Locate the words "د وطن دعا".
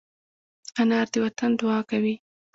1.11-1.79